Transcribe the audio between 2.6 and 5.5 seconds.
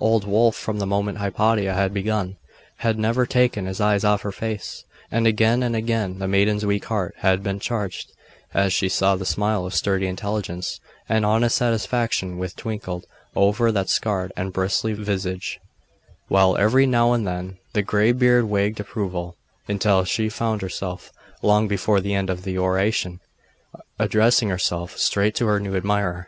had never taken his eyes off her face; and